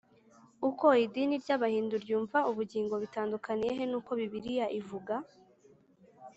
[0.69, 5.15] uko idini ry’abahindu ryumva ubugingo bitandukaniye he n’uko bibiliya ibivuga?